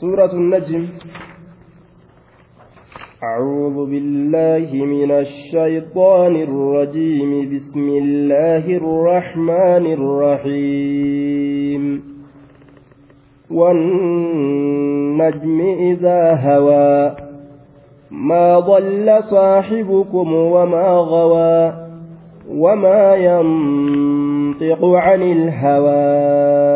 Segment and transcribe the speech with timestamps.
[0.00, 0.84] سورة النجم.
[3.24, 7.54] أعوذ بالله من الشيطان الرجيم.
[7.54, 12.02] بسم الله الرحمن الرحيم.
[13.50, 17.16] والنجم إذا هوى
[18.10, 21.72] ما ضل صاحبكم وما غوى
[22.50, 26.75] وما ينطق عن الهوى.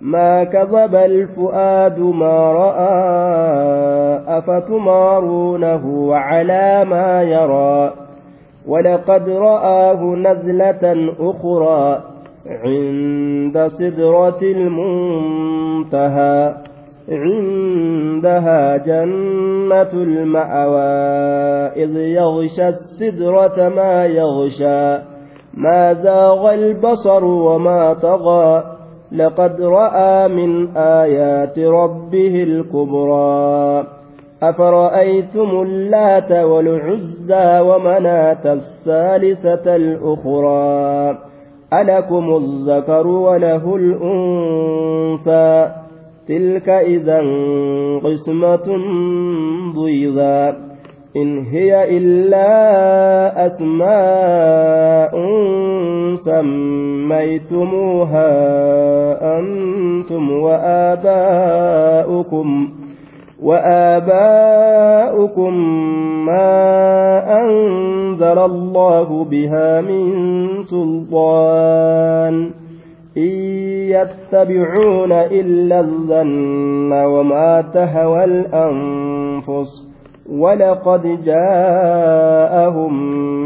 [0.00, 3.00] ما كذب الفؤاد ما رأى
[4.38, 7.92] أفتمارونه على ما يرى
[8.66, 12.02] ولقد رآه نزلة أخرى
[12.46, 15.90] عند سدرة المنتهى
[17.08, 20.80] عندها جنة المأوى
[21.84, 24.98] إذ يغشى السدرة ما يغشى
[25.54, 28.69] ما زاغ البصر وما طغى.
[29.12, 33.84] لقد رأى من آيات ربه الكبرى.
[34.42, 41.18] أفرأيتم اللات والعزى ومناة الثالثة الأخرى؟
[41.72, 45.70] ألكم الذكر وله الأنثى.
[46.28, 47.18] تلك إذا
[48.04, 48.78] قسمة
[49.74, 50.56] ضيضى
[51.16, 52.46] إن هي إلا
[53.46, 55.12] أسماء
[56.24, 58.28] سميتموها
[59.38, 62.48] أنتم وآباؤكم
[63.42, 65.54] وآباؤكم
[66.26, 70.12] ما أنزل الله بها من
[70.62, 72.50] سلطان.
[73.16, 73.30] إن
[73.90, 79.90] يتبعون إلا الظن وما تهوى الأنفس.
[80.38, 82.92] ولقد جاءهم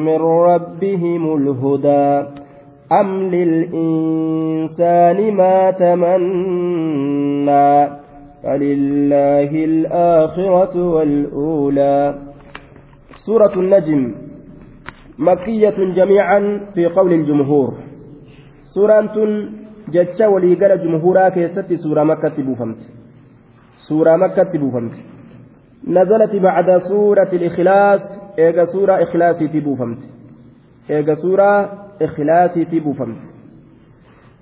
[0.05, 2.44] من ربهم الهدى.
[2.93, 7.89] أم للإنسان ما تمنى
[8.43, 12.19] فلله الآخرة والأولى
[13.27, 14.15] سورة النجم
[15.19, 17.75] مكية جميعا في قول الجمهور.
[18.65, 19.13] سورة
[19.89, 22.79] جتشا وليقال جمهورا كيست سورة مكة بوفمت
[23.89, 24.93] سورة مكة بوفمت
[25.89, 28.01] نزلت بعد سورة الإخلاص
[28.39, 29.99] إيجا سورة إخلاصي تبوفمت.
[30.91, 33.17] إيجا سورة إخلاصي تبوفمت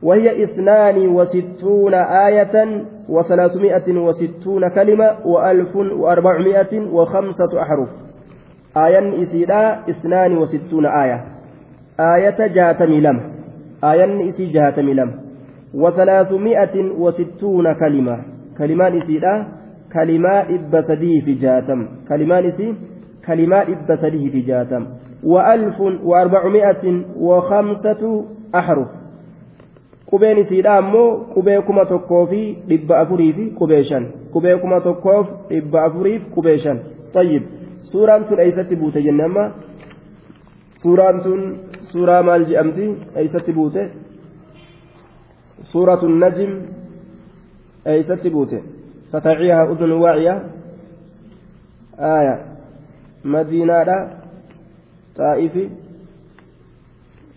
[0.02, 7.88] وهي اثنان وستون آية وثلاثمائة وستون كلمة وألف وأربعمائة وخمسة أحرف.
[8.76, 11.24] آية إسيدا اثنان وستون آية.
[12.00, 13.20] آية جاتمي لم.
[13.84, 15.10] آية إسي جاتمي لم.
[15.74, 18.18] وثلاثمائة وستون كلمة.
[18.58, 22.74] كلمان إسيدا sadii fi jaatam kalimaan isii
[23.26, 24.86] kalimaa dhibba sadii fi jaatam
[25.22, 26.84] وألف وأربعمائة
[27.16, 28.24] وخمسة
[28.54, 28.88] أحرف
[32.68, 36.78] dhibba afurii fi qubee shan qubee kuma tokkoof dhibba afuriif qubee shan
[37.12, 37.42] tayyib
[37.92, 39.44] suuraan tun eeysatti buute jenne amma
[40.82, 41.40] suuraan tun
[41.92, 43.82] suuraa maal jedhamti eeysatti buute
[45.72, 46.52] suuratu najim
[47.86, 48.62] eeysatti buute
[49.12, 50.42] فتعيها أذن واعية
[51.98, 52.36] آية
[55.12, 55.70] مدينة طائف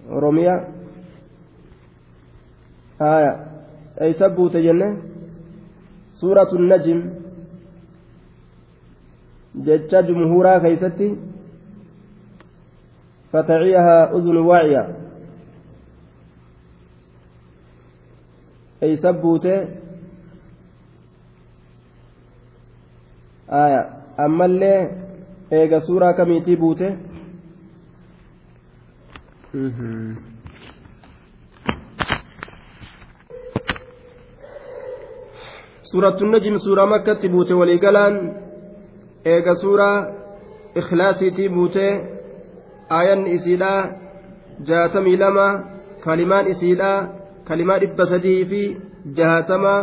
[0.10, 0.68] روميا
[3.02, 3.46] آية
[4.02, 4.98] أي سبوا تجنة
[6.10, 7.10] سورة النجم
[9.56, 11.16] جتشا جمهورا كيستي
[13.32, 14.96] فتعيها أذن واعية.
[18.84, 19.48] أي سبوت
[24.18, 24.90] ammallee
[25.52, 26.98] eega suuraa kamiitii buute
[35.90, 38.16] suuratun najim suuraa makkatti buute waliigalaan
[39.34, 39.98] eega suuraa
[40.82, 41.86] ikhlaasiitii buute
[42.98, 43.80] aayanni isiidhaa
[44.70, 45.48] jaatamii lama
[46.06, 46.98] kalimaan isiidhaa
[47.48, 48.62] kalimaa dhibba sadii fi
[49.18, 49.74] jahatama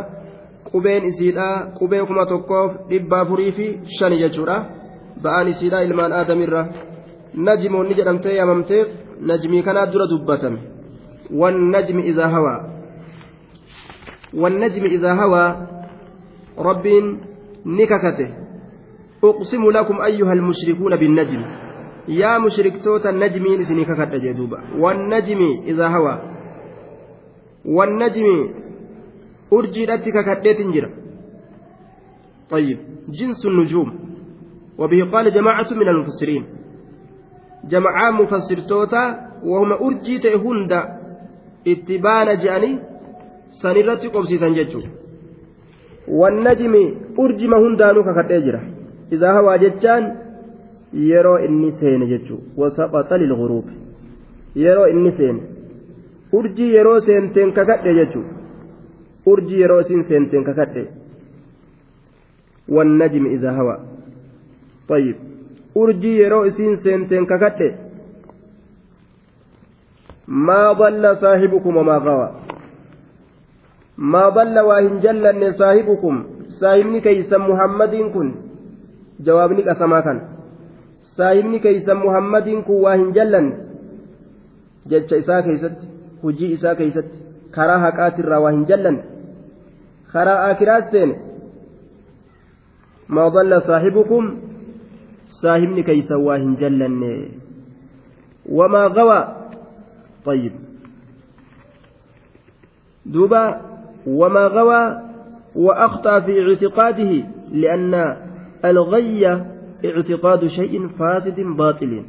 [0.71, 1.49] qubeen isiidha
[1.79, 3.67] qubee kuma tokkoof dhibba afurii fi
[3.99, 4.57] shani jechuudha.
[5.23, 6.63] Ba'aan isiidha ilmaan aadamirra
[7.47, 8.87] najmoonni jedhamtee yaamamteef
[9.65, 10.59] kanaa dura dubbatame
[11.31, 12.61] wannajmi idaa hawaa
[14.35, 15.57] wannajmi idaa hawaa
[16.57, 17.21] rabbiin
[17.65, 18.43] ni kakate.
[19.25, 21.43] أقسم لكم أيها المشركون بالنجم
[22.09, 26.15] يا مشركتوتا النجم سني ككد جدوبا والنجم إذا هوى
[27.65, 28.27] والنجم
[29.53, 30.91] أرجي لتك كديت جرا
[32.51, 32.79] طيب
[33.09, 33.89] جنس النجوم
[34.79, 36.45] وبه قال جماعة من المفسرين
[37.70, 39.05] جماعة مفسر توتا
[39.44, 40.73] وهم أرجي تهند
[41.69, 42.79] اتبان جاني
[43.62, 44.81] سنرتي قبسيتا ججو
[46.09, 46.75] والنجم
[47.19, 48.50] أرجي ما هندانو ككدي
[49.12, 50.05] إذا هوى جتان
[50.93, 53.69] yeroo inni seene jechuudha wasaqaxa lilguruub
[54.62, 55.43] yeroo inni seene
[56.38, 58.35] urjii yeroo seenteen kakadhe jechuudha
[59.32, 60.82] urjii yeroo isiin seenteen kakadhe
[62.76, 63.76] wannajmi idaa hawa
[64.88, 65.17] طيب
[65.75, 67.69] urjii yeroo isiin seenteen kakadhe
[70.27, 72.29] maa ضل صاحبكم وما غوى
[73.99, 76.25] ما ضل واهن جلن صاحبكم
[76.61, 78.29] صاحبني كيس محمد كن
[79.27, 80.19] jawaabni qasamaa kan
[81.17, 83.57] saahibni keeysan muhammadiin kun waa hin jallanne
[84.93, 85.87] jecha isaa keeysatti
[86.23, 87.19] hujii isaa keeysatti
[87.57, 89.03] karaa haqaatirraa waa hin jallanne
[90.13, 91.15] karaa akiraas seene
[93.19, 94.33] maa dalla saahibukum
[95.40, 97.12] saahibni keeysan waa hin jallanne
[98.58, 99.25] wamaa gawaa
[100.25, 100.52] طيب
[103.06, 103.61] دوبا
[104.06, 104.82] وما غوى
[105.55, 107.12] وأخطأ في اعتقاده
[107.52, 108.17] لأن
[108.64, 109.26] الغي
[109.84, 112.02] اعتقاد شيء فاسد باطل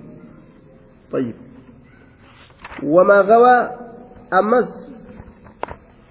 [1.11, 1.33] طيب
[2.83, 3.69] وما غوى
[4.33, 4.69] أمس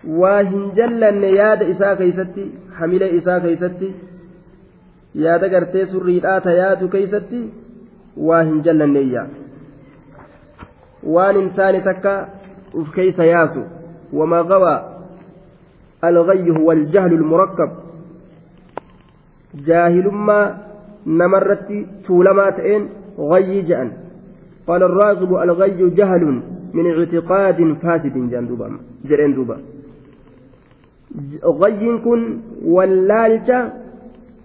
[0.07, 3.91] واهن جلن ياد إساء كيستي حمل إساء كيستي
[5.15, 7.41] yaada gartee surriidhaa tayaatu keeysatti
[8.29, 9.27] waa hin jallanneyya
[11.17, 12.15] waan hin taane takka
[12.83, 13.65] uf keeysa yaasu
[14.21, 14.79] wamaa gawaa
[16.11, 17.71] algayyu huwa aljahlu almurakkab
[19.69, 20.47] jaahilummaa
[21.23, 22.89] namarratti tuulamaa ta'een
[23.19, 23.93] ghayyii je'an
[24.71, 26.43] qaala arraaqibu alghayyu jahlun
[26.79, 29.59] min ictiqaadin faasidin jedheen duuba
[31.45, 32.21] غيين كن
[32.65, 33.73] واللالجة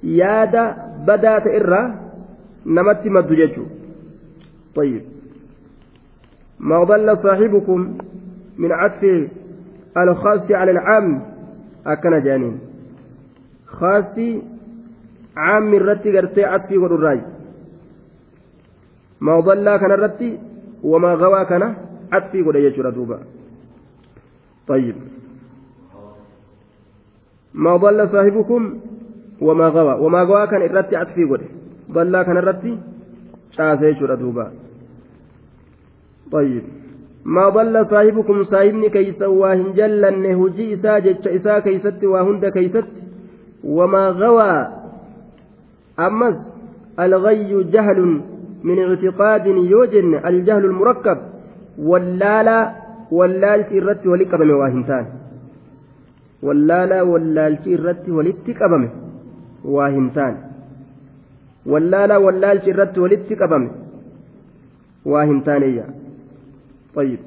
[0.03, 0.63] yaada
[1.05, 1.87] badaa ta'e irraa
[2.65, 3.77] namatti maddu jechuudha.
[4.77, 5.01] طيب
[6.59, 7.97] ما ضل صاحبكم
[8.57, 9.29] من عطف
[9.97, 11.21] الخاص على العام
[11.85, 12.59] أكن جانين
[13.65, 14.41] خاصي
[15.37, 17.21] عام الرتي قرتي عطفي والراي
[19.21, 20.39] ما ضل كان الرتي
[20.83, 21.75] وما غوى كان
[22.11, 23.19] عطفي قد يجرى
[24.67, 24.95] طيب
[27.53, 28.79] ما ضل صاحبكم
[29.41, 31.49] wamaa gawaa wamaa gawaa kan irratti atfii godhe
[31.93, 32.77] ballaa kan irratti
[33.57, 34.51] caasee jechuudha duuba
[36.31, 36.63] طيب.
[37.25, 42.91] ما ضل صاحبكم صاحبني كيس واهن جلن هجي إسا جتش إسا كيست واهند كيست
[43.63, 44.67] وما غوى
[45.99, 46.35] أمس
[46.99, 48.21] الغي جهل
[48.63, 51.17] من اعتقاد يوجن الجهل المركب
[51.79, 52.59] واللالا
[53.11, 55.05] واللالت الرت ولقبم واهنتان
[56.43, 59.06] واللالا واللالت الرت ولتقبمه
[59.75, 60.39] waa hin taane
[61.73, 63.69] wallaalaa wallaalchi irratti walitti qabame
[65.13, 65.85] waa hin taaneyya
[66.97, 67.19] طيب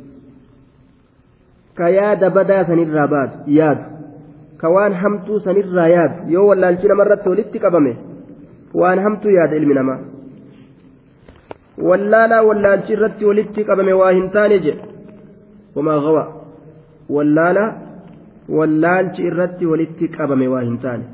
[1.79, 3.83] ka yaada badaa sanirraa baadu yaadu
[4.61, 7.93] ka waan hamtuu sanirraa yaadu yoo wallaalchi namarratti walitti qabame
[8.81, 9.99] waan hamtuu yaada ilmi namaa
[11.89, 14.85] wallaalaa wallaalchi irratti walitti qabame waa hin taane jedhe
[15.77, 16.25] wamaa gawa
[17.17, 17.69] wallaalaa
[18.59, 21.05] wallaalchi irratti walitti qabame waa hin taane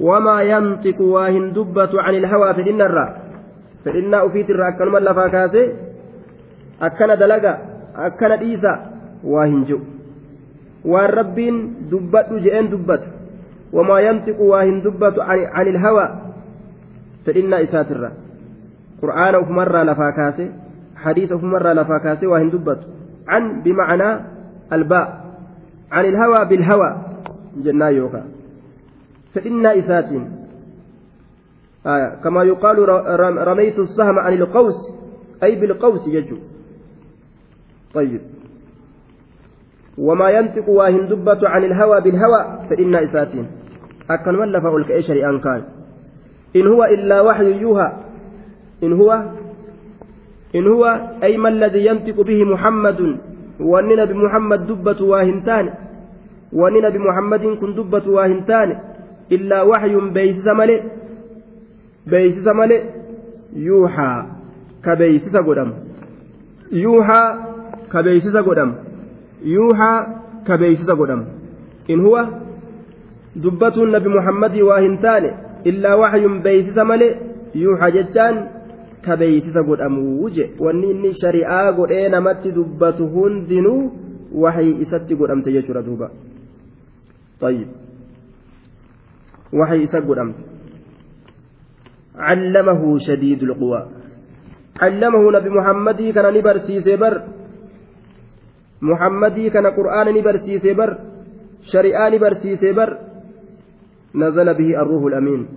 [0.00, 3.16] وما ينطق واهن دبة عن الهوى في النرى
[3.84, 5.72] فإن أفيت الرا أكن من لفا كاسي.
[6.82, 7.58] أكن دلقا
[7.96, 8.74] أكن ديسا.
[9.24, 9.78] واهن جو.
[10.84, 11.54] وان ربين
[11.90, 13.02] دبت جئين دبت
[13.72, 16.08] وما ينطق واهن دبة عن, الهوى
[17.26, 18.12] فإن إسات الرا
[19.02, 20.50] قرآن أف مرة لفا كاسي.
[20.96, 22.26] حديث أف مرة لفا كاسي.
[22.26, 22.80] واهن دبت
[23.28, 24.20] عن بمعنى
[24.72, 25.20] الباء.
[25.92, 26.44] عن الهوى
[29.36, 30.10] يوكا فإنا إسات
[31.86, 32.20] آية.
[32.24, 32.78] كما يقال
[33.48, 34.74] رميت السهم عن القوس
[35.42, 36.36] أي بالقوس يجو.
[37.94, 38.20] طيب.
[39.98, 43.28] وما ينطق واهن دبة عن الهوى بالهوى فإنا إسات
[44.10, 45.62] أكن ولف الكأشر أن كان.
[46.56, 48.04] إن هو إلا وحي يوها
[48.82, 49.24] إن هو
[50.54, 53.18] إن هو أي ما الذي ينطق به محمد
[53.60, 55.74] وأننا بمحمد دبة واهنتان
[56.52, 58.89] وأننا بمحمد كن دبة واهنتان
[59.36, 60.80] illaa waxyuun beeysisa malee
[62.10, 62.80] beeysisa malee
[63.68, 64.16] yuuxaa
[64.84, 65.74] ka beeysisa godhamu
[66.82, 67.26] yuuxaa
[67.92, 68.74] ka beeysisa godhamu
[69.54, 69.96] yuuxaa
[70.46, 71.24] ka beeysisa godhamu
[71.94, 72.22] in huwa
[73.42, 75.30] dubbatuun nabi muhammadii waa hin taane
[75.72, 77.12] illaa waxyun beeysisa malee
[77.64, 78.36] yuuxa jechaan
[79.06, 83.82] ka beeysisa godhamuu je wanni inni shari'aa godhee namatti dubbatu hundinuu
[84.44, 86.10] waxii isatti godhamte jechuudha duuba
[87.40, 87.68] طيب
[89.52, 90.34] وحي إسا قدمت
[92.16, 93.88] علمه شديد القوى.
[94.80, 97.22] علمه نبي محمد كان نبرسيسي بر
[98.82, 100.98] محمدي كان قرآن نبرسيسي بر
[101.72, 102.98] شريعة نبرسيسي بر
[104.14, 105.48] نزل به الروح الأمين.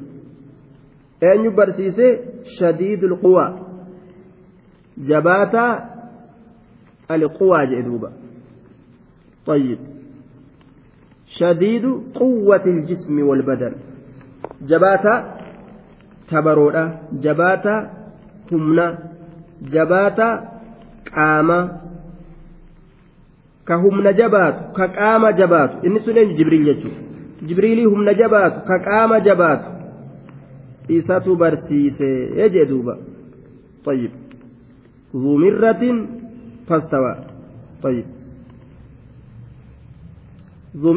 [1.24, 2.20] أن يبرسيسي
[2.60, 3.60] شديد القوى.
[4.98, 5.90] جباتا
[7.12, 8.12] القوى جئدوبا.
[9.46, 9.93] طيب.
[11.33, 13.73] شديد قوة الجسم والبدن
[14.71, 15.15] جباتا
[16.31, 17.77] تبرودا جباتا
[18.51, 18.87] humna
[19.73, 20.27] jabaata
[21.11, 21.59] qaama
[23.65, 27.01] ka humna jabaatu ka qaama jabaatu inni sun eenyu jibriil jechuudha
[27.49, 29.69] jibriilii humna jabaatu ka qaama jabaatu
[30.99, 32.97] isatu barsiisee jee duuba
[33.89, 34.11] طيب
[35.17, 35.83] ذو مرة
[36.69, 37.15] فاستوى
[37.83, 38.05] طيب
[40.78, 40.94] ذو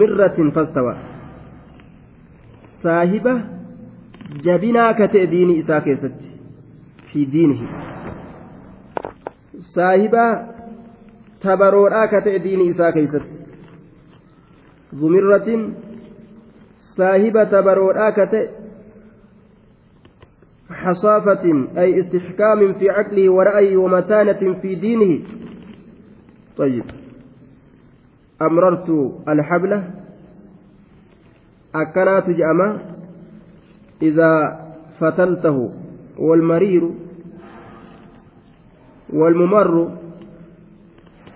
[0.51, 0.97] فاستوى.
[2.83, 3.41] صاحبة
[4.43, 6.31] جبنا كتئديني إساء كيستي
[7.13, 7.61] في دينه.
[9.61, 10.57] صاحبا
[11.41, 13.23] تبرورا كتئ دين إساء كيست.
[14.95, 15.71] ذمرة
[16.77, 18.49] صاحب تبرورا كتئ
[20.71, 25.25] حصافة أي استحكام في عقله ورأيه ومتانة في دينه.
[26.57, 26.85] طيب.
[28.43, 28.91] أمررت
[29.29, 29.91] الحبلة
[31.75, 32.79] أكنات جأما
[34.03, 34.61] إذا
[35.01, 35.73] فتلته
[36.19, 36.91] والمرير
[39.13, 39.93] والممر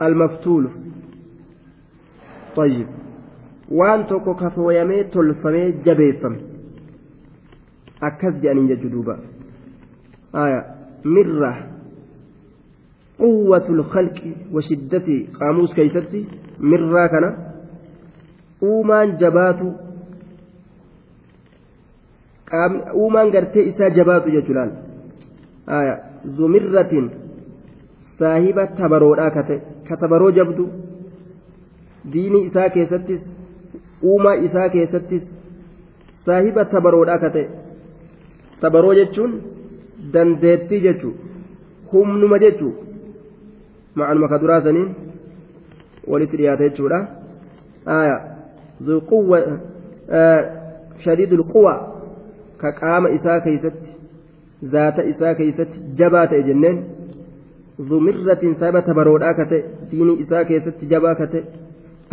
[0.02, 0.70] المفتول
[2.56, 2.86] طيب
[4.34, 6.38] kafooyamee tolfamee jabeeffame
[8.00, 9.14] akkas jedhaniin jechu duuba
[10.32, 10.64] aya
[11.04, 11.52] mirra
[13.18, 16.26] quwwatu lkhalqi wa shiddati qaamuus keeysatti
[16.60, 17.30] mirraa kana
[18.62, 19.72] uumaan jabaatu
[22.94, 24.70] uumaan gartee isaa jabaatu jechu laal?
[25.66, 25.98] Aya
[26.36, 27.10] zumirratin
[28.18, 29.30] saahiba tabaroodhaa
[29.88, 30.68] ka tabaroo jabdu
[32.12, 33.22] diinii isaa keessattis
[34.02, 35.24] uumaa isaa keessattis
[36.26, 37.48] saahiba tabaroodhaa kate.
[38.60, 39.32] Tabaroo jechuun
[40.12, 41.14] dandeettii jechuu
[41.92, 42.72] humnuma jechuu
[43.94, 44.90] ma'anuma ka duraa saniin
[46.12, 46.98] walitti dhiyaata jechuudha
[51.04, 51.74] shadiidul quwa
[52.62, 53.90] ka qaama isaa keeysatti
[54.72, 56.78] zaata isaa keeysatti jabaa ta'e jenneen
[57.90, 59.58] zumirratiin saahiba tabaroodhaa kate
[59.90, 61.44] diinii isaa keessatti jabaa kate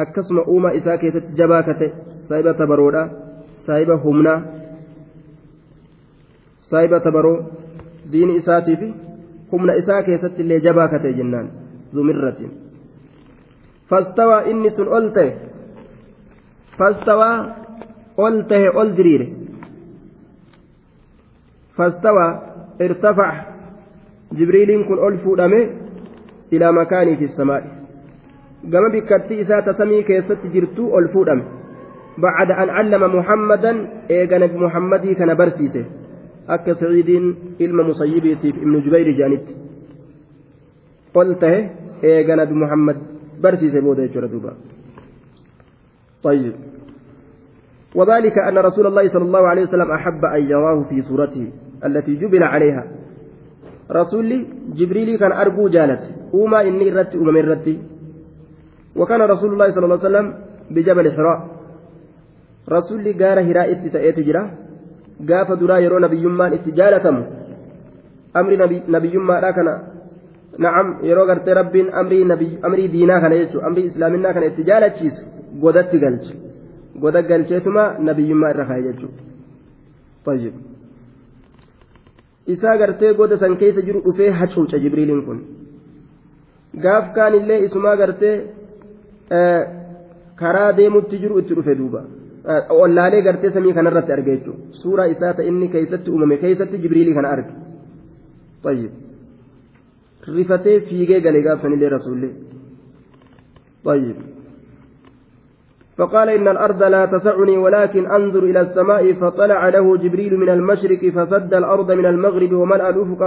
[0.06, 1.88] akkasuma uumaa isaa keessatti jabaa kate
[2.30, 3.08] saahiba tabaroodhaa
[3.66, 4.38] saahiba humnaa
[6.70, 7.38] saahiba tabaroo
[8.12, 8.94] diini isaatii fi
[9.52, 11.52] humna isaa keessatti illee jabaa kate jennaan
[12.00, 12.52] zumirratiin
[13.90, 15.32] sun ol ta'e
[16.78, 17.38] fastawaa
[18.26, 19.28] ol tahe ol diriire
[21.78, 22.32] fastawaa
[22.86, 23.36] irtafac
[24.38, 25.62] jibriiliin kun ol fuudhame
[26.52, 27.70] ilaa makaanii fi samaa'i
[28.72, 31.46] gama bikkattii isaa tasamii keessatti jirtuu ol fuudhame
[32.18, 33.72] بعد أن علم محمدا
[34.12, 35.86] إيجا نبي محمدي كان برسيسه
[36.50, 37.10] أكا سعيد
[37.62, 39.46] إلما مصيبي ابن جبير جانت
[41.14, 41.44] قلت
[42.04, 42.98] إيجا نبي محمد
[43.42, 44.30] برسيسه بودا يجرى
[46.24, 46.54] طيب
[47.96, 51.52] وذلك أن رسول الله صلى الله عليه وسلم أحب أن يراه في صورته
[51.86, 52.84] التي جبل عليها.
[53.92, 56.04] رسول جبريل كان أرجو جالت.
[56.34, 57.80] وما إني رت وما رتي.
[58.96, 60.34] وكان رسول الله صلى الله عليه وسلم
[60.72, 61.40] بجبل حراء.
[62.70, 64.44] رسول قال هراء اتتأيت جرا.
[65.30, 67.18] قاف درا يرون نبي يمان اتجالتم
[68.36, 69.68] أمر نبي, نبي يمان كان
[70.60, 75.22] نعم yeroo gartee rabbiin amrii diinaa kana jechuun amrii islaaminaa kana itti jaalachiisu
[75.64, 76.34] godatti galche
[77.04, 79.22] goda galcheetuma nabiyyummaa irra kaa'e jechuudha.
[82.48, 85.40] isaa gartee goda san keessa jiru dhufee hacuuca jibriiliin kun
[86.84, 88.36] gaaf kaan illee isumaa gartee
[90.42, 92.02] karaa deemutti jiru itti dhufe duuba
[92.82, 97.34] ollaalee gartee samii kanarratti arge jechuudha suuraa isaa ta inni keessatti uumame keessatti jibriilii kana
[97.38, 97.54] arge
[98.64, 98.92] طيب
[100.36, 102.34] rifatee fiigee galee gaaf sanillee rasuullee
[103.86, 104.16] طيب
[105.98, 111.54] فقال إن الأرض لا تسعني ولكن أنظر إلى السماء فطلع له جبريل من المشرق فسد
[111.54, 113.22] الأرض من المغرب وملأ الأفق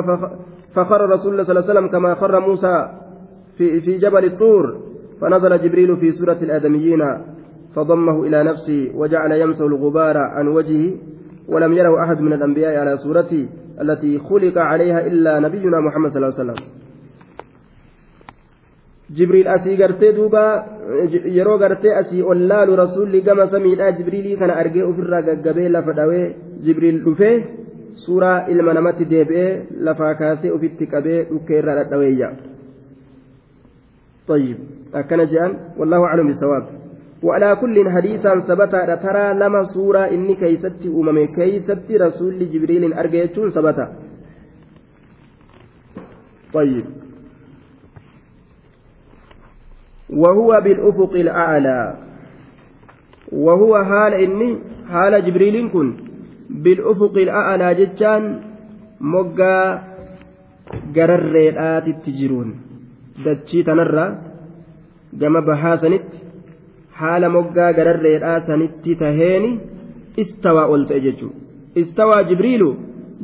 [0.75, 2.88] فخر رسول الله صلى الله عليه وسلم كما خر موسى
[3.59, 4.80] في, في جبل الطور
[5.21, 7.02] فنزل جبريل في سورة الآدميين
[7.75, 10.92] فضمه إلى نفسه وجعل يمسه الغبار عن وجهه
[11.49, 13.49] ولم يره أحد من الأنبياء على صورته
[13.80, 16.66] التي خلق عليها إلا نبينا محمد صلى الله عليه وسلم
[21.37, 26.26] yeroo gartee asii ol laalu rasuulli gama samiidhaa jibriilii kana argee ofirraa gaggabee lafa dhawee
[26.67, 27.35] jibriil dhufee
[28.05, 29.50] suuraa ilma namatti deebi'ee
[29.88, 32.31] lafaa kaasee ofitti qabee dhukkee irraa dhadhaweeyya
[34.31, 34.59] طيب
[34.95, 36.64] أكن جان والله أعلم بالصواب
[37.23, 38.73] وعلى كل حديثا ثبت
[39.05, 43.79] ترى لما سورة إني كيست أمم كيست رسول جبريل أرجيتون ثبت
[46.52, 46.85] طيب
[50.10, 51.96] وهو بالأفق الأعلى
[53.32, 54.58] وهو حال إني
[54.91, 55.94] حال جبريل كن
[56.50, 58.24] بالأفق الأعلى جتان
[59.01, 59.84] مقا
[60.96, 62.50] قرريدات التجرون
[63.25, 64.05] دتشي تنرى
[65.13, 66.10] جما بحاسنت
[67.00, 69.51] حال مقا قرريدات سنت تهيني
[70.20, 71.29] استوى قلت أججو
[71.77, 72.63] استوى جبريل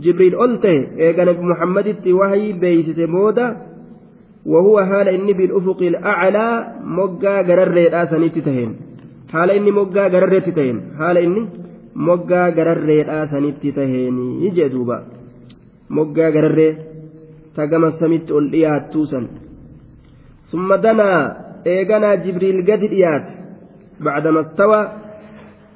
[0.03, 3.47] جبريل قلت إيقنا محمد وهي بيت مودا
[4.46, 6.48] وهو حال إني بالأفق الأعلى
[6.84, 8.70] مقا قرر آسانيت تهين.
[9.32, 10.76] حال إني مقا قرر تهين.
[10.98, 11.42] حال إني
[11.96, 14.16] مقا قرر آسانيت تهين.
[14.42, 14.98] يجي دوبا.
[15.90, 16.58] مقا قرر
[17.56, 19.20] تقم السميت الإيات توسا
[20.52, 21.10] ثم دنا
[21.66, 23.26] إيقنا جبريل قد الإيات
[24.00, 24.80] بعدما استوى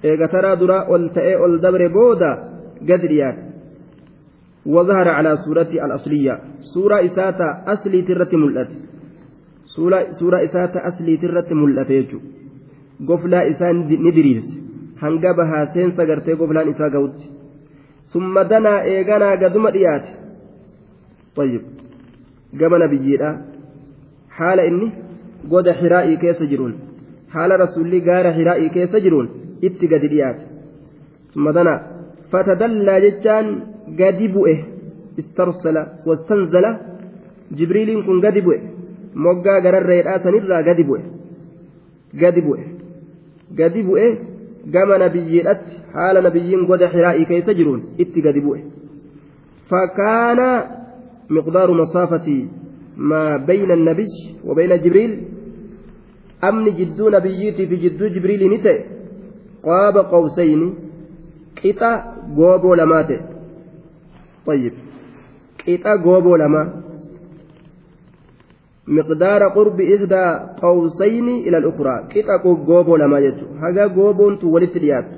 [0.05, 2.33] إيقا درا ألتئي ألدبر بودا
[2.89, 3.39] قد الإيات
[4.66, 6.40] وظهر على سورة الأصلية
[6.74, 8.68] سورة إساتة أصلي ترة ملأت
[9.76, 12.20] سورة, سورة إساتة أصلي ترة ملأت يجو
[13.10, 14.48] قفلا إسان ندريس
[15.02, 17.20] هنقبها سين سقرتي قفلان إسا قوت
[18.14, 20.06] ثم دنا إيغانا قدم ريات
[21.36, 21.62] طيب
[22.60, 23.30] قام نبينا
[24.30, 24.92] حال إني
[25.52, 26.74] قد حرائي كيس جرون
[27.34, 29.30] حال رسولي قال حرائي كيس جرون
[29.64, 30.40] اتقد ريات
[31.34, 31.76] ثم دنا
[32.33, 33.47] فتدلى جتان
[37.59, 38.59] jibriiliin kun gadi bu'e
[39.15, 41.03] moggaa gararreedhaa sanirraa gadi bu'e
[42.23, 42.65] gadi bu'e
[43.61, 44.09] gadi bu'e
[44.75, 48.61] gama nabiyyiidhatti haala nabiyyiin goda xiraa'ii keessa jiruun itti gadi bu'e
[49.71, 50.41] فكان
[51.31, 52.29] مقدار مسافة
[52.97, 54.15] ما بين النبي
[54.45, 55.13] وبين جبريل
[56.45, 58.79] أمن جدو نبيتي في جدو جبريل نتئ
[59.63, 60.63] قاب قوسين
[61.65, 61.93] قطع
[62.37, 63.21] قوبو لماته
[64.47, 64.73] طيب
[65.69, 66.63] قطع قوبو لما
[68.87, 70.27] مقدار قرب إحدى
[70.63, 75.09] قوسين إلى الأخرى قطع قوبو لما يجو هذا قوبون تولد اليات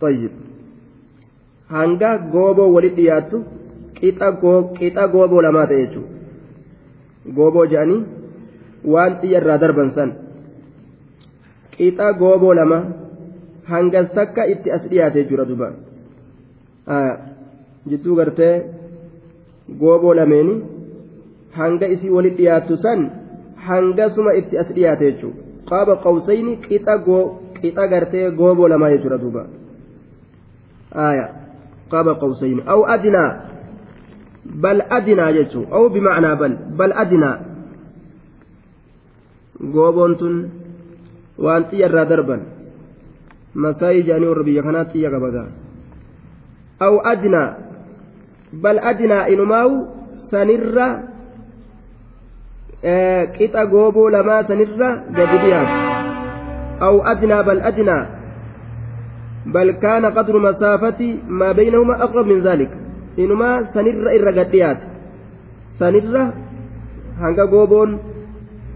[0.00, 0.30] طيب
[1.70, 3.38] hanga gooboo walit dhiyaattu
[3.98, 8.02] qixa gooboo lamaa ta'e jechuudha gooboo jedhanii
[8.94, 10.10] waan xiyya irraa darban san
[11.76, 12.78] qixa gooboo lama
[13.70, 15.68] hangas takka itti as dhiyaate jechuudha duba
[17.90, 18.54] jidduu gartee
[19.82, 20.54] gooboo lameeni
[21.58, 23.10] hanga isii walit dhiyaattu san
[23.66, 29.44] hangasuma itti as dhiyaate jechuudha qaaba qawsayni qixa gartee gooboo lamaa jechuudha duba.
[30.94, 31.30] آية
[31.90, 33.40] قاب قوسين أو أدنى
[34.44, 37.36] بل أدنى جتو أو بمعنى بل بل أدنى
[39.74, 40.50] غوبونتون
[43.54, 44.54] مساي جاني وربي
[44.94, 45.46] يغبغا
[46.82, 47.44] أو أدنى
[48.52, 49.86] بل أدنى إنماو
[50.30, 51.02] سنرة
[53.40, 55.68] قطع غوبو لما سنرة جديديات
[56.82, 58.06] أو أدنى بل أدنى
[59.46, 62.70] بل كان قدر مسافة ما بينهما أقرب من ذلك
[63.18, 64.78] إنما سنر إرقديات
[65.78, 66.30] سنر
[67.18, 67.98] هنگا غوبون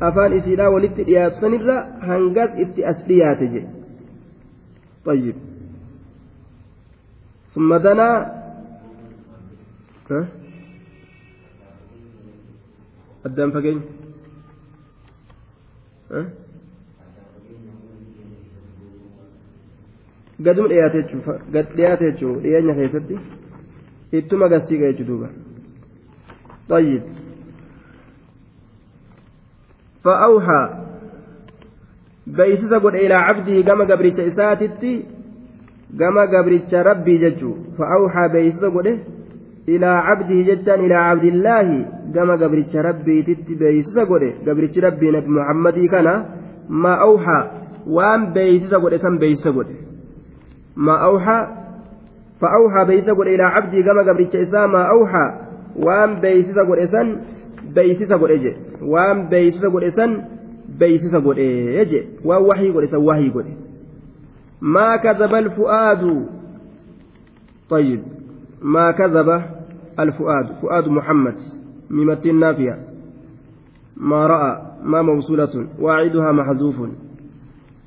[0.03, 3.78] أفان إسيرا ولت إيات سنر هنگاس إت أسليات جي
[5.09, 5.37] طيب
[7.55, 8.09] ثم دنا
[10.11, 10.21] ها
[13.25, 13.81] قدام فقين
[16.11, 16.23] ها
[20.97, 23.17] jechuudha gad dhiyaate jechuudha dhiyeenya keessatti
[24.19, 25.29] ittuma garsiiga jechuudha duuba
[26.69, 27.03] طيب
[30.05, 30.63] فأوحى
[32.37, 35.05] بيسس قد إلى عبده كما قبرت إساتتي
[35.99, 38.99] كما قبرت ربي ججو فأوحى بيسس قد
[39.69, 45.29] إلى عبده ججان إلى عبد الله كما قبرت ربي تتي بيسس قد قبرت ربي نبي
[45.29, 46.25] محمد كان
[46.69, 47.41] ما أوحى
[47.87, 49.67] وأن بيسس قد سم بيسس قد
[50.77, 51.41] ما أوحى
[52.41, 55.27] فأوحى بيسا قل إلى عبدي كما قبرت إسا ما أوحى
[55.77, 57.21] وام بيسا قل إسان
[57.75, 59.85] بيسا قل إجي وام بيسا قل
[60.83, 63.45] إسان بيسا قل إجي ووحي قل إسان وحي قل
[64.61, 66.27] ما كذب الفؤاد
[67.71, 68.03] طيب
[68.63, 69.43] ما كذب
[69.99, 71.35] الفؤاد فؤاد محمد
[71.91, 72.79] ميمة النافية
[73.97, 76.77] ما رأى ما موصولة واعدها محذوف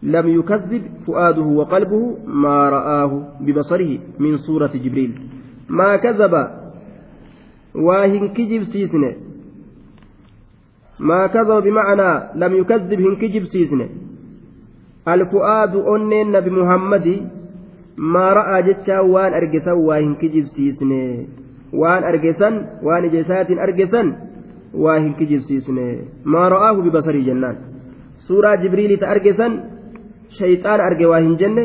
[0.04, 5.22] لم يكذب فؤاده وقلبه ما رآه ببصره من صورة جبريل
[5.70, 6.48] ما كذب
[7.76, 9.31] واهن كجب سيسنه
[11.10, 12.12] ما كذب بمعنى
[12.42, 13.88] لم يكذب هن كجب سيسنة.
[15.14, 17.08] الفؤاد أنين نبي محمد
[17.98, 21.02] ما رأى جتشا وان أرجسا واهن كجب سيسنة.
[21.74, 22.50] وان أرجسا
[22.86, 24.02] وان جسات أرجسا
[24.84, 25.88] واهن كجب سيسنة.
[26.34, 27.56] ما رآه ببصره جنان.
[28.28, 29.48] سورة جبريل تأرجسا
[30.38, 31.64] shayxaan arge waa hin jenne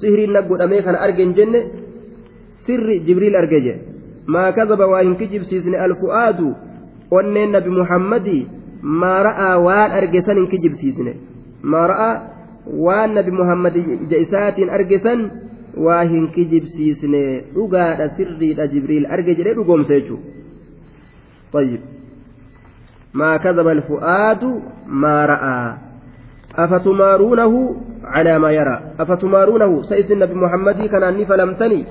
[0.00, 1.60] sihriin na godhamee kana arge hin jenne
[2.64, 3.74] sirri jibriil arge je
[4.34, 6.48] maa kadaba waa hin kijibsiisne alfu'aadu
[7.18, 8.42] onneen nabi muhammadii
[8.82, 11.12] maa ra'aa waan arge san hin kijibsiisne.
[11.62, 12.14] Maa ra'aa
[12.86, 15.30] waan nabi muhammad ija isaatiin arge san
[15.76, 17.22] waa hin kijibsiisne.
[17.54, 20.22] Dhugaadha sirriidha jibriil arge jedhee dhugoomse jechuudha.
[21.52, 21.82] Tayyib.
[23.12, 24.50] Maa kadaba alfu'aadu
[24.86, 25.78] maa ra'aa
[26.64, 27.60] afatumaaruunahu
[28.14, 31.86] calaa maa yaraa afatumaaruunahu sa isin nabi muhammadii kanaan ni falamtanii?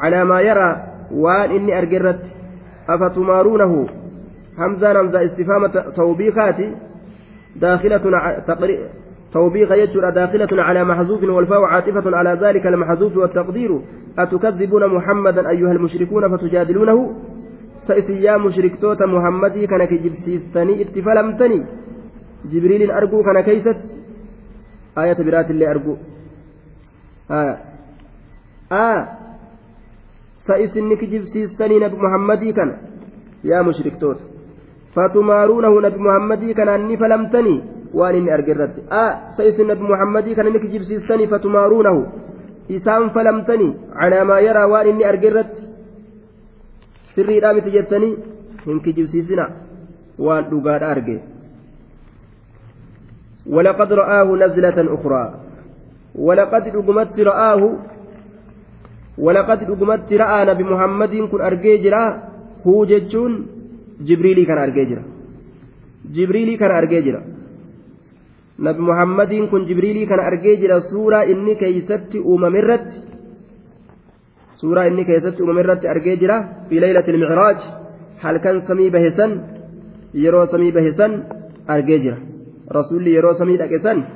[0.00, 0.74] Calaa maa yaraa
[1.24, 2.30] waan inni arge irratti.
[2.86, 3.88] Afatumaaruunahu
[4.58, 5.66] همزة همزة استفهام
[5.96, 6.76] توبيخاتي
[7.56, 8.02] داخلة
[9.32, 13.80] توبيخ يجر داخلة على محذوف والفاء عاطفة على ذلك المحذوف والتقدير.
[14.18, 17.16] أتكذبون محمدا أيها المشركون فتجادلونه؟
[17.86, 21.66] سيس يا مشركتوت محمدي كان كجبسيستني اتفلمتني.
[22.44, 23.94] جبريل أرجو كان كيست.
[24.98, 25.96] آية برات اللي أرجو.
[27.30, 27.58] آه
[28.72, 29.08] آه.
[30.34, 32.76] سئسني كجب سيستني نبي محمدي كان.
[33.44, 33.62] يا
[34.94, 37.56] فتمارونه نبي محمدي كان أني فلمتني.
[37.94, 38.74] وأن إني أرجرت.
[38.92, 41.96] آه سئسن نبي محمدي كان إني كجب سيستني فتمارونه
[42.70, 43.70] إسام فلمتني.
[44.00, 45.50] على ما يرى وأن إني أرجرت.
[47.14, 48.14] sirrii dhaamiti jettanii
[48.66, 49.44] hin kijibsiisina
[50.18, 51.18] waan dhugaadha arge
[53.48, 55.24] ولقد رآه نزلة أخرى.
[56.14, 57.62] ولقد رقمت رآه.
[59.18, 61.12] ولقد رقمت رأى نبي محمد.
[61.32, 62.04] كن أرجيجرا
[62.66, 63.32] هو جتشون.
[64.00, 65.02] جبريلي كان أرجيجرا
[66.14, 67.22] جبريلي كان أرجيجرا
[68.58, 72.88] نبي محمد كن جبريلي كان أرجيجرا سورة إني كيست أممرت
[74.60, 76.36] سورة إني كيست أممرت أرجيجرا
[76.68, 77.56] في ليلة المعراج
[78.22, 79.30] هل كان سمي بهسن
[80.14, 81.12] يرو سمي بهسن
[83.14, 84.06] yeroo samii dhaqe san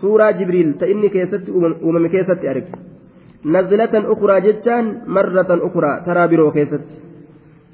[0.00, 2.72] suuraa jibriil ta inni keessatti uumame keessatti arge.
[3.44, 7.03] Nazlatan ukuraa jechaan marratan ukuraa taraa biroo keessatti.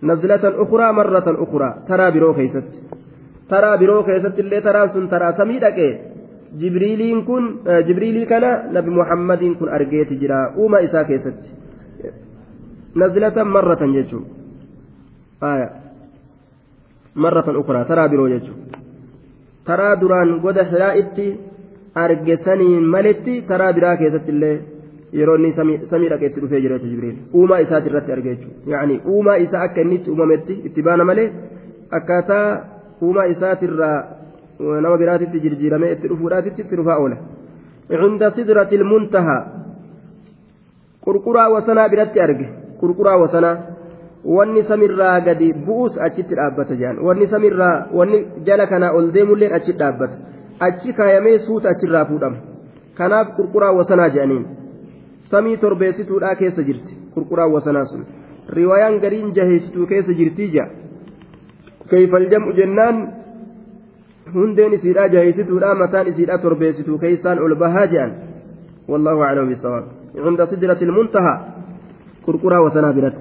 [0.02, 2.78] Nazlatan ukuraa marratan ukuraa taraa biroo keessatti
[3.48, 5.88] taraa biroo keessatti illee taraan sun taraa samii dhaqe
[6.60, 7.50] jibriiliin kun
[7.86, 11.48] jibriilii kana nabi muhammadiin kun argeeti jira uuma isaa keessatti
[12.94, 14.26] nazlatan marratan jechuun
[17.14, 18.58] marratan ukuraa taraa biroo jechuun.
[19.64, 21.26] taraa duraan goda hiraa itti
[21.94, 24.56] argesaniin maletti taraa biraa keessatti illee
[25.12, 25.52] yeroo inni
[25.90, 27.16] samii dhaqee itti dhufee jira jechuudha jibriil.
[27.34, 28.72] Uumaa isaati irratti arge jechuudha.
[28.72, 31.30] Yaani uumaa isaa akka inni itti uumametti itti baana malee
[31.98, 32.46] akkaataa
[33.02, 33.96] uumaa isaatirraa
[34.60, 37.16] uh, nama biraatitti jirjiirame itti dhufuudhaatitti itti dhufaa oola.
[38.02, 39.42] Cunda sidratil muntahaa
[41.04, 42.48] qurquraa wasanaa biratti arge.
[42.80, 43.56] Qurquraa wasanaa.
[44.24, 49.78] Wanni samirraa gadi bu'us achitti dhaabbata jedhan wanni samirraa wanni jala kanaa ol deemulleen achitti
[49.82, 50.16] dhaabbata.
[50.60, 52.36] Achi kaayamee suuta achirraa fuudhama.
[52.94, 54.59] Kanaaf qurquraa wasanaa jedhaniin.
[55.32, 58.02] Samii torbeessituudhaa keessa jirti qurquraa wasanaa sun
[58.58, 60.68] riwaayaan gariin jaheessituu keessa jirtii jaa
[61.90, 62.96] keeyfal jam'u jennaan
[64.34, 68.12] hundeen isiidhaa jaheessituudhaa mataan isiidhaa torbeessituu keeysaan ol bahaa jedhan
[68.92, 69.84] والله أعلم بالصواب
[70.26, 71.34] عند سدرة المنتهى
[72.26, 73.20] قرقرا وسنا برت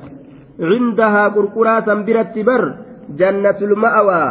[0.71, 2.63] عندها قرقرا سنبرت بر
[3.19, 4.23] جنة المأوى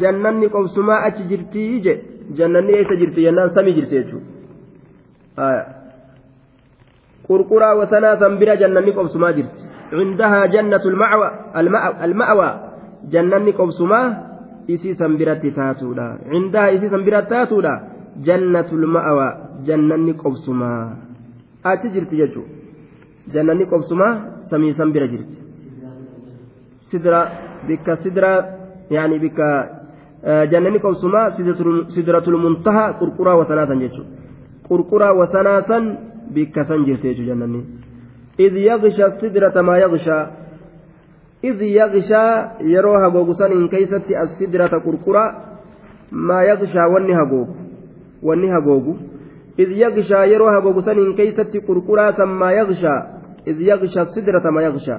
[0.00, 1.94] جنني قوسما أتش جرتي جي
[2.38, 3.96] جنني أيس جرتي جنان سمي جرتي
[5.38, 5.64] آية
[7.32, 9.56] قرقرا وسنا سنبرا جنني قوسما جرت
[10.00, 11.28] عندها جنة المأوى
[12.06, 12.50] المأوى
[13.12, 14.00] جنني قوسما
[14.70, 17.74] إسي سنبرت تاتولا عندها إسي سنبرت تاتولا
[18.26, 19.28] جنة المأوى
[19.66, 20.72] جنني قوسما
[21.70, 22.42] أتش جرتي جتو
[23.34, 24.08] جنني قوسما
[24.50, 25.38] سمي سنبرا جرتي.
[26.92, 27.20] sidira
[27.68, 28.32] bikka sidira
[28.90, 29.48] yaani bikka
[30.52, 31.30] jannani qobsumaa
[31.94, 34.10] sidiratul muntaha qurquraa wasanaa san jechuudha
[34.68, 35.84] qurquraa wasanaa san
[36.34, 37.60] bikka san jirte jechuudha jannanni
[38.46, 40.24] idh yagsha sidrata maa yagshaa
[41.50, 42.32] idh yagshaa
[42.74, 45.28] yeroo hagoogu saniin keeysatti as sidrata qurquraa
[46.28, 47.54] maa yagshaa wanni hagoogu
[48.28, 48.98] wanni hagoogu
[49.62, 53.00] idh yagshaa yeroo hagoogu saniin keeysatti qurquraa san maa yagshaa
[53.46, 54.96] إذ يغشى السدرة ما يغشى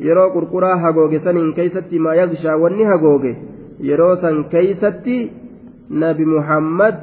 [0.00, 3.32] yeroo qurquraa hagooge saniin keeysatti maa yagshaa wanni hagooge
[3.88, 5.16] yeroo san keeysatti
[6.02, 6.98] nabi muhammad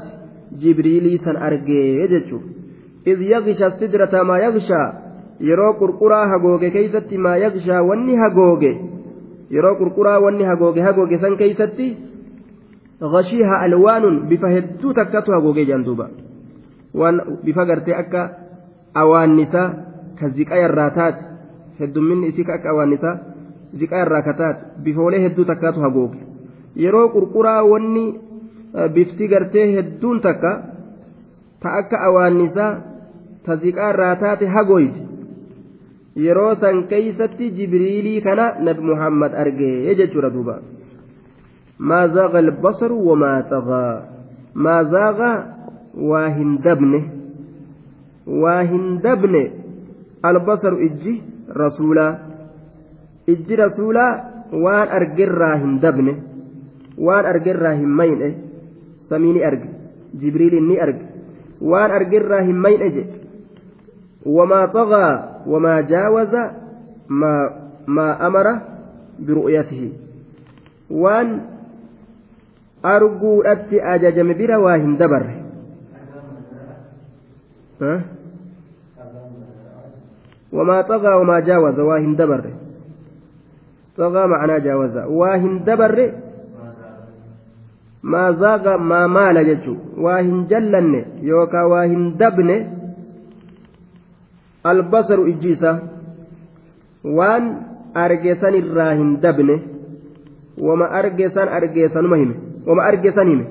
[0.62, 2.41] jibriilii san argee jechu
[3.06, 4.88] iz yagsha sidrata maa yagshaa
[5.50, 8.72] yeroo qurquraa hagooge keeysatti maa yagshaa wanni hagooge
[9.56, 11.90] yeroo qurquraa wanni hagooge hagooge san keeysatti
[13.02, 16.06] غشيها ألوان بفهدو تكتو هagooge jaan duuba
[16.94, 18.22] waan bifa gartee akka
[18.94, 19.62] awaannisa
[20.20, 21.22] ka ziqaa irraa taate
[21.80, 23.16] heddumminni isii ka akka awaannisaa
[23.80, 26.20] ziqaa irraa kataate bifoolee hedduu takkaatu hagooge
[26.84, 28.06] yeroo qurquraa wanni
[28.94, 30.52] bifti gartee hedduun takka
[31.62, 32.72] ta akka awaannisaa
[33.45, 35.01] ta ziqaa irraa taate hagoyti
[36.25, 40.56] yeroo san keeysatti jibriilii kana nabi muhammad argee jechuudha duuba
[41.91, 43.93] maa zaaga albasaru wamaa xagaa
[44.65, 45.30] maa zaaga
[46.12, 46.99] waa hin dabne
[48.43, 49.43] waa hin dabne
[50.32, 51.13] albasaru ijji
[51.62, 52.12] rasuulaa
[53.36, 54.12] ijji rasuulaa
[54.65, 56.13] waan argerraa hin dabne
[57.08, 58.30] waan argerraa hin mayne
[59.10, 59.69] samii ni arge
[60.21, 61.06] jibriiliin ni arge
[61.73, 63.04] waan argerraa hin mayne je
[64.26, 65.08] wamaa طغى
[65.48, 66.54] wamaa jaawaza
[67.08, 67.50] maa
[67.86, 68.54] maa amara
[69.20, 69.94] biru'yatihi
[70.90, 71.42] waan
[72.84, 75.42] arguudhatti ajajame bira waa hin dabarre
[80.52, 82.46] وما طغى وما جاوز واهن دبر
[83.98, 86.14] طغى معناه جاوز واهن دبر
[88.04, 91.62] ما زاغ ما مال جتشو واهن جلن يوكا
[94.65, 95.80] واهن دبن البصر إجيسا
[97.04, 97.58] وان
[97.97, 99.60] أرجسن الراهن دبن
[100.58, 102.36] وما أرجسن أرجسن مهم
[102.67, 103.45] وما أرجسن هم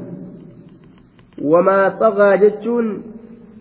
[1.42, 3.02] وما طغى جتشون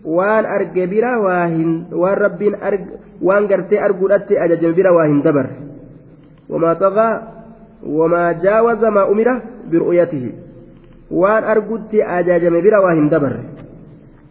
[0.04, 2.54] waan arge bira waan rabbiin
[3.20, 5.56] waan gartee arguudhatti ajajame bira waa hin dabarre
[6.48, 7.22] wamaa xaqaa
[7.84, 10.34] wamaa jaawaza maa umira biru'yatihi
[11.10, 13.44] waan argutti ajajame bira waa hin dabarre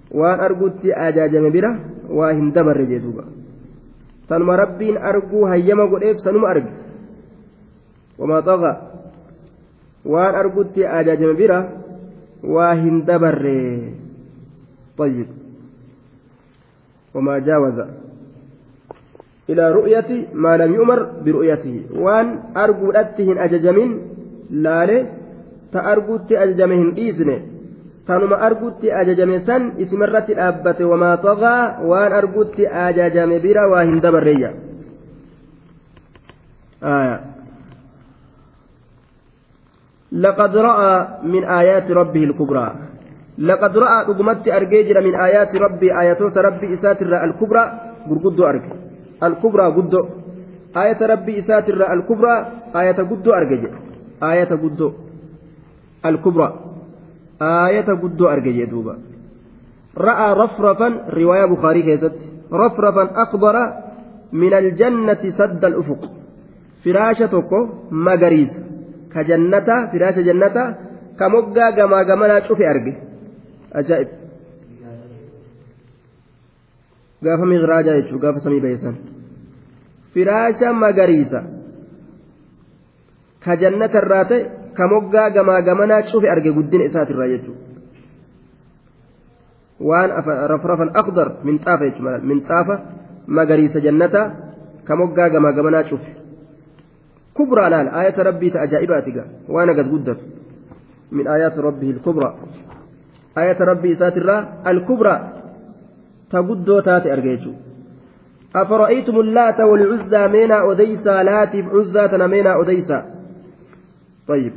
[0.10, 1.76] waan argutti ajajame bira
[2.10, 3.24] waa hin dabarre jeeduuba
[4.28, 6.72] tanuma rabbiin arguu hayyama godheef sanuma arge
[8.18, 8.76] wamaa xaqaa
[10.06, 11.60] waan argutti ajajame bira
[12.44, 13.60] waa hin dabarre
[15.00, 15.28] طيب
[17.16, 17.80] وما جاوز
[19.50, 23.92] إلى رؤية ما لم يؤمر برؤيته وان أرجو أتهن أججمين
[24.52, 25.08] لالي
[25.74, 27.40] تأرجوت أججمهن إذنه
[28.10, 34.52] tanuma argutti ajajame san isimarratti dhaabbate wamaa togaa waan argutti ajajame bira waa hin dabarreeyya.
[40.12, 42.68] لقد رأى من آيات ربه الكبرى
[43.38, 47.64] لقد رأى رقمت أرجيجر من آيات ربي آيات ربي إساتر الكبرى
[48.10, 48.74] قرقد أرجي
[49.24, 49.94] الكبرى قد
[50.78, 52.36] آية ربي إساتر الكبرى
[52.76, 53.68] آية قد أرجي
[54.24, 54.94] آية قد
[56.06, 56.69] الكبرى
[57.40, 58.96] aayata guddoo arge jee duuba.
[60.08, 62.26] Ra'aa rafrafan riwaayaa bukaarii keessatti.
[62.52, 63.64] Rafrafan akbara
[64.32, 66.04] min aljannati sadda ufuq.
[66.84, 67.60] Firaasha tokko
[67.92, 68.60] magariisa.
[69.14, 70.64] Ka jannata firaasha jannata
[71.18, 72.94] ka moggaa gamaa gamanaa cufe arge.
[73.80, 74.10] Ajaa'ib.
[77.24, 78.96] Gaafa miqraajaa jechuun gaafa samii baheessan
[80.14, 81.40] firaasha magariisa.
[83.44, 87.64] Ka jannata irraa ta'e ka moggaa gamaa gamanaa cufe arge guddina isaatirraa jechuudha
[89.90, 90.10] waan
[90.54, 92.76] rafrafan aqdar minxaafa jechuudha minxaafa
[93.40, 94.22] magariisa jannata
[94.88, 96.12] ka moggaa gamaa gamanaa cufe
[97.40, 98.60] kubraa laal ayata rabbii ta
[99.56, 100.24] waan agas guddatu
[101.18, 102.34] min aayaati rabbihi ilkubraa
[103.42, 105.20] ayata rabbii isaatirraa alkubraa
[106.32, 107.54] ta guddoo taate argeechu
[108.56, 113.00] أفرأيتم اللات والعزى مينا أديسا لاتف عزى تنمينا أديسا
[114.28, 114.54] طيب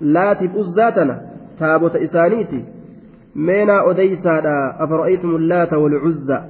[0.00, 1.16] لاتف عزى تنا
[1.58, 2.64] تابوت إسانيتي
[3.36, 4.34] مينا أديسا
[4.84, 6.40] أفرأيتم اللات والعزى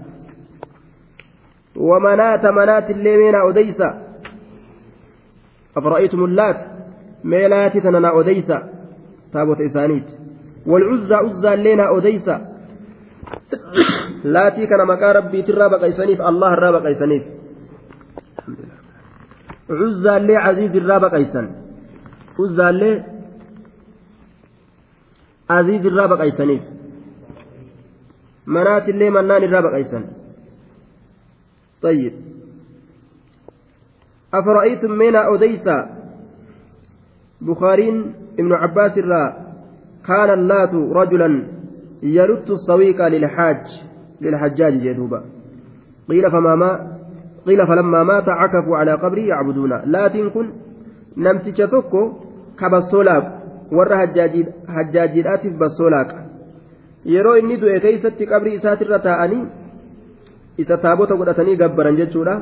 [1.77, 4.03] ومنات منات اللي مينا أديسا
[5.77, 6.57] أفرأيتم اللات
[7.25, 8.77] ميلاتي تننا أديسا
[9.33, 10.15] taabota isaaniiti
[10.71, 12.41] walcuzzaa uzzaan leenaa odeysa
[14.37, 17.25] laatii kana maqaa rabbiitirraa baqaysaniif allah irraa baqaysaniif
[19.81, 21.49] cuzzaallee aziiz irraa baqaysan
[22.45, 22.95] uzzaallee
[25.49, 26.63] aziiz irraa baqaysaniif
[28.47, 30.05] manaatillee mannaan irraa baqaysan
[31.83, 32.13] طيب.
[34.35, 35.97] أفرأيتم مينا أوديسا
[37.41, 39.37] بخارين ابن عباس الرا
[40.07, 41.47] كان اللات رجلا
[42.03, 43.65] يلت السويق للحاج
[44.21, 45.25] للحجاج جدوبا.
[46.09, 46.99] قيل فما ما
[47.47, 49.83] قيل فلما مات عكفوا على قبره يعبدون.
[49.85, 50.53] لا تنكن
[51.17, 52.13] نمتش توكو
[52.59, 53.36] كبسولاك.
[53.71, 53.97] Warra
[54.77, 56.23] hajjaajiidhaatiif bassooláqa
[57.15, 59.43] yeroo inni du'e keeysatti qabrii isaatirra taa'anii
[60.65, 62.37] isa taabota godhatanii gabbaran jechuudha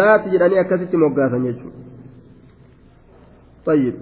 [0.00, 1.82] laati jedhanii akkasitti moggaasan jechuudha
[3.66, 3.94] طيب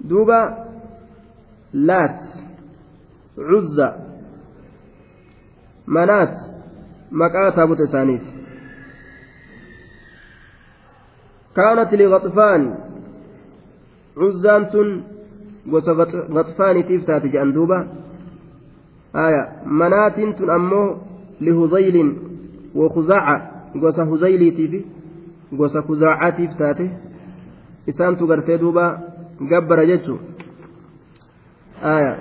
[0.00, 0.66] دوبا
[1.72, 2.20] لات
[3.38, 3.96] عزة
[5.86, 6.34] منات
[7.12, 8.35] مقا تابوت ثانيت
[11.56, 12.62] كانت لغطفان
[14.16, 14.88] عزان تن
[15.70, 15.92] gosa
[16.36, 17.78] غطفانitiif taate jedhan duuba
[19.12, 20.86] aya manaatiin tun ammoo
[21.40, 22.10] lihuzaylin
[22.74, 23.34] wakuzaaca
[23.80, 24.86] gosa huzayliitiifi
[25.56, 26.90] gosa kuzaacatiif taate
[27.86, 28.84] isaantu gartee duuba
[29.50, 30.18] gabbara jechu
[31.82, 32.16] aya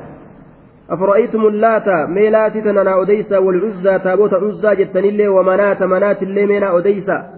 [0.89, 7.34] أفرأيتم اللات ميلات تنانا أديسا والعزى تابوت عزى جتن الله ومنات منات الله مينا أديسا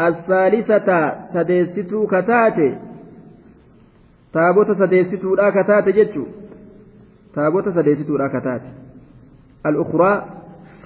[0.00, 0.88] الثالثة
[1.32, 2.86] سديستو كتاتي
[5.66, 6.28] taate jechuun
[7.34, 8.68] taabota sadeessituudha ka taate
[9.64, 10.16] al-ukuraa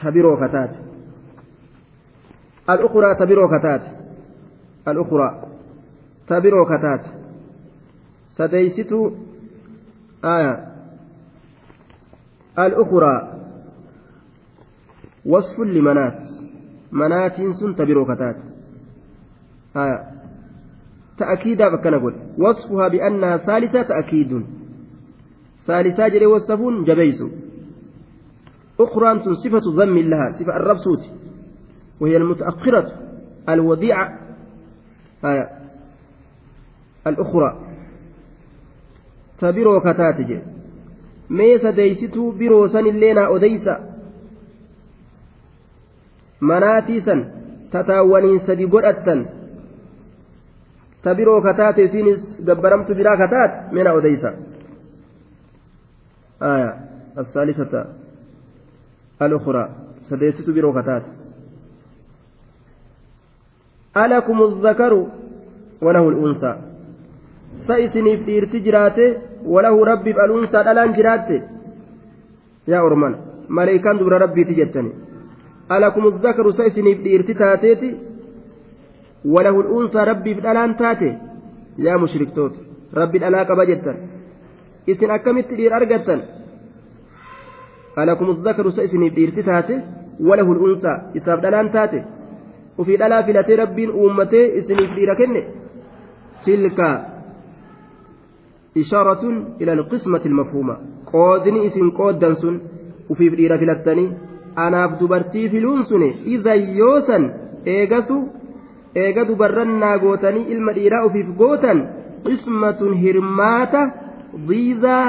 [0.03, 0.79] tabiroo ka taate
[2.67, 3.91] al-ukuraa tabiroo ka taate
[4.93, 5.35] al-ukuraa
[6.27, 7.09] tabiroo ka taate
[8.37, 9.07] sadeessituu
[12.67, 13.21] al-ukuraa
[15.33, 16.23] wasfun limanaat
[16.91, 18.50] manaatiin sun tabiroo ka taate
[21.19, 22.15] تأكيدا فكنا قول.
[22.39, 24.47] وصفها بأنها ثالثة تأكيد.
[25.67, 27.23] ثالثة جري وصفون جبيس
[28.81, 31.03] أخرى صفة ضم لها صفة الربسوت
[32.01, 32.93] وهي المتأخرة
[33.49, 34.19] الوديعة.
[35.25, 35.49] آية.
[37.07, 37.59] الأخرى.
[39.39, 40.39] تبرو كتاتج
[41.31, 43.91] ميسا ديستو برو سن اللينا أديسا
[46.41, 47.31] مناتي سن
[47.73, 49.40] تتاونين سدي قرأتن.
[51.03, 54.33] Ta biroo kataate isiinis gabbaramtu biraa kataate mina odeysa.
[56.43, 56.75] آية
[57.19, 57.87] الثالثة
[59.23, 59.69] الأخرى
[60.11, 61.03] سديست برو كتات
[63.97, 65.07] ألكم الذكر
[65.83, 66.57] وله الأنثى
[67.67, 71.43] سيسني في ارتجراته وله ربي الأنثى الآن جراته
[72.69, 73.17] يا أرمان
[73.49, 74.93] ملائكان دبر ربي تجتني
[75.73, 77.97] ألكم الذكر سيسني في ارتتاتيتي
[79.25, 81.19] وله الأنثى ربي في الألان تاتي.
[81.79, 82.55] يا مشركتوت
[82.95, 83.95] ربي الألا قبا جتا
[84.91, 86.17] إسن أكمت دير أرقتا
[87.99, 89.81] ألكم الذكر سيسني دير تاتي
[90.21, 92.01] وله الأنثى إساب الألان تاتي.
[92.79, 95.43] وفي الألا فلتي ربي أمتي إسني دير كني
[96.47, 96.81] تلك
[98.77, 99.23] إشارة
[99.61, 100.77] إلى القسمة المفهومة.
[101.13, 102.61] قودني إسن قودا سن.
[103.11, 104.13] وفي دير فلتني
[104.59, 107.23] أنا دبرتي في لونسني إذا يوسن
[107.67, 108.19] إيغسو
[108.95, 111.79] eega dubarrannaa gootanii ilma dhiiraa ofiif gootan
[112.27, 113.83] qismatun hirmaata
[114.49, 115.07] diizaa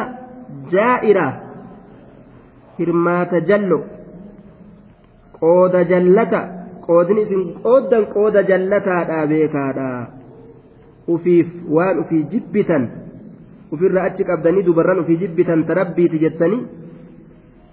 [0.74, 1.28] jaa'ira.
[2.80, 3.80] Hirmaata jallo.
[5.40, 6.42] Qooda jallata.
[6.86, 9.88] Qoodni isin qooddan qooda jallataadhaa beekaadha
[11.08, 12.84] ufiif waan ufii jibbitan.
[13.72, 16.62] Ufirra achi qabdanii dubarran ufii jibbitan tarabbiiti jettanii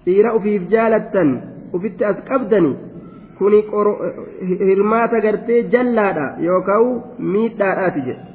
[0.05, 1.29] dhiira ufiif jaalattan
[1.73, 2.75] ufitti as qabdanii
[3.39, 3.59] kuni
[4.69, 6.87] hirmaata gartee jallaadha yookaan
[7.33, 8.25] miidhaadhaati jedhe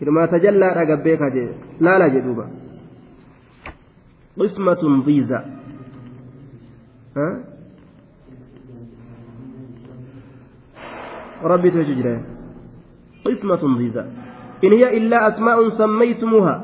[0.00, 1.54] hirmaata jallaadha gabbeeka jedhe
[1.86, 2.44] laala jedhuuba
[4.40, 5.38] qismatun dhiiza
[11.44, 12.20] ربي تجري
[13.26, 14.04] قسمة ضيزة
[14.64, 16.56] إن هي إلا أسماء سميتموها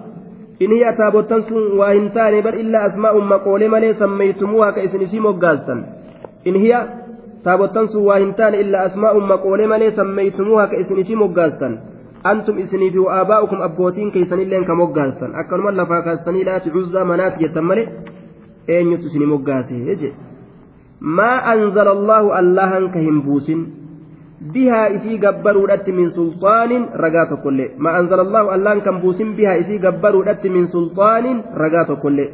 [0.62, 1.42] إن هي تابوتان
[1.78, 6.03] وإنتان بل إلا أسماء مقولة ملي سميتموها كإسن سيمو قاسا
[7.44, 11.74] taabottan sun waa hin taane illaa asmaa'un maqoolee malee sammeeytumuuha ka isinifii moggaastan
[12.30, 17.86] antum isiniifi waabaa'ukum abbootiin keeysanilleen ka moggaastan akkanuma lafaa kaastanii laati cuzzaa manaati jettan malee
[18.76, 20.12] eenyutu isini moggaase je
[21.18, 23.66] maa anzala allaahu allahan ka hin buusin
[24.54, 29.78] bihaa isii gabbaruudhatti min sulxaanin ragaa tokkollee maa anzala allaahu allahan kan buusin bihaa isii
[29.84, 32.28] gabbaruudhatti min sulxaanin ragaa tokkollee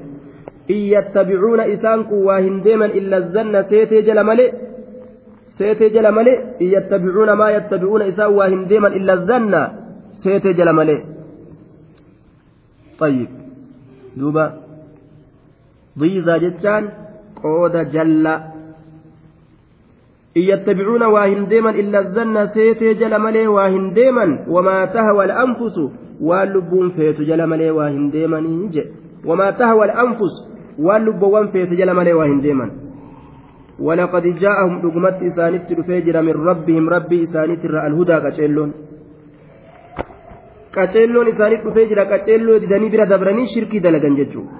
[2.08, 4.50] kun waa hin deeman illa zanna seetee jala malee
[5.58, 9.60] seetee jala malee in yattabicuuna maa yattabicuuna isaan waa hin deeman illa zanna
[10.24, 11.00] seetee jala malee
[13.00, 13.28] طيب
[14.16, 14.46] دوبا
[15.98, 16.88] ضيزا جتان
[17.42, 18.26] قود جل
[20.36, 25.76] إن يتبعون واهن ديما إلا الظن سيتي جل ملي واهن ديما وما تهوى الأنفس
[26.20, 28.38] واللبون فيت جل ملي واهن ديما
[29.26, 30.49] وما تهوى الأنفس
[30.86, 32.66] واللبون فيت جل ملي واهن ديما
[33.86, 38.16] ولقد جاءهم رقمت إسانت رفيجر من ربهم ربي إسانت الهدى
[41.64, 44.50] dhufee jira qaceelloo didanii bira dabranii shirkii dalagan jechuudha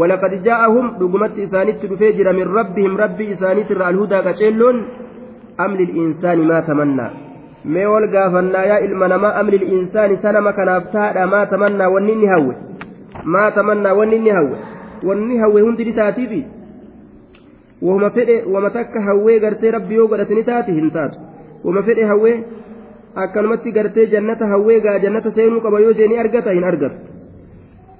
[0.00, 4.78] walaqad jaa'ahum dhugumatti isaanitti dhufee jira min rabbihim rabbii isaaniitirra alhudaa qaceelloon
[5.64, 7.10] amli insaani maa tamannaa
[7.74, 12.26] mee wal gaafannaa yaa ilma namaa amli insaani sanama kanaaf taadha maa tamannaa wanni inni
[12.34, 12.54] hawwe
[13.36, 14.58] maa tamannaa wanni inni hawwe
[15.02, 16.44] wanni hawwe hundi ni taatiifi?
[17.82, 20.72] Wama fedhe wama takka hawwee gartee rabbi yoo godhatini taati?
[20.72, 21.18] Hin taatu.
[21.64, 22.44] Wama fedhe hawwee
[23.14, 26.52] akkanumatti gartee jannata hawwee gaa jannata seenuu qaba yoo jeni argata?
[26.52, 26.96] Hin argatu.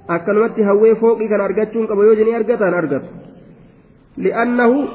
[0.07, 2.65] Akkanumatti hawwee fooqii kana argachuun qaba yoo jeni argata?
[2.65, 3.07] Hin argatu.
[4.17, 4.87] Li'annahu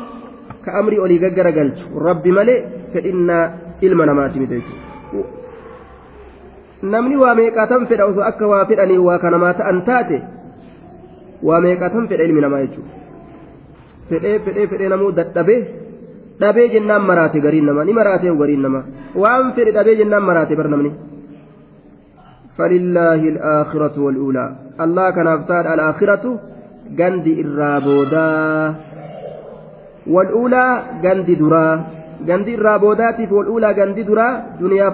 [0.64, 2.58] ka amrii olii gaggara galchu rabbi malee
[2.92, 3.44] fedhinnaa
[3.80, 4.62] ilma namaati mite
[6.82, 10.22] namni waa meeqaatan fedha osoo akka waa fedhanii waa kanamaa ta'an taate
[11.48, 12.92] waa meeqaatan fedha ilmi namaa jechuudha
[14.10, 15.60] fedhee fedhee fedhee namuu dadhabee
[16.40, 18.84] dhabee jennaan maraate gariin namaa ni maraatee gariin namaa
[19.24, 20.92] waan fedhe dhabee jennaan maraate bar namni
[22.58, 24.46] فلله الآخرة والأولى
[24.80, 26.24] الله كان أفتاد الآخرة
[26.98, 28.30] قندي الرابودا
[30.06, 30.66] والأولى
[31.04, 31.68] قندي درا
[32.28, 34.28] قندي الرابودات والأولى قندي درا
[34.60, 34.88] دنيا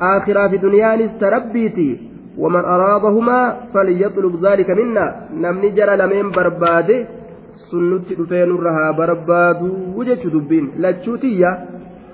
[0.00, 2.07] آخرة في دنيا نستربيتي
[2.38, 3.40] ومن أرادهما
[3.74, 5.06] فليطلب ذلك منا.
[5.42, 6.98] نمني جرى لمن برباده
[7.70, 11.50] sunnutti dhufee nurra haa barbaaduu jechu dubbiin lachuutiyya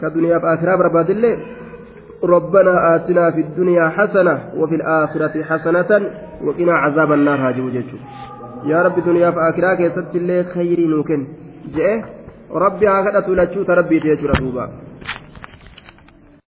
[0.01, 1.37] ka duniyaaf akiraa barbaadillee
[2.25, 5.91] ربنا آتنا في الدنيا حسنة وفي الآخرة حسنة
[6.45, 7.39] وقنا عذاب النار.
[7.39, 7.97] هاجو جيتشو
[8.67, 11.21] يا رب دنيا في آخرة كيست الله خير نوكن.
[11.75, 12.03] جئ.
[12.53, 14.65] ربي هكذا تلتشو تربي تيجو ربوبا.